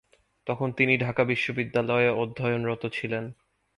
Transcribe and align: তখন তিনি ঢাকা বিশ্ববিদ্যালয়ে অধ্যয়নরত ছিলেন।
তখন 0.47 0.69
তিনি 0.71 0.93
ঢাকা 0.97 1.23
বিশ্ববিদ্যালয়ে 1.23 2.09
অধ্যয়নরত 2.15 2.83
ছিলেন। 2.93 3.23